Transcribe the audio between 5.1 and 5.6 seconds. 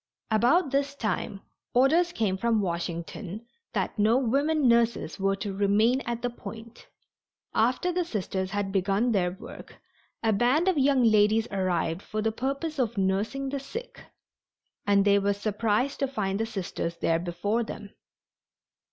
were to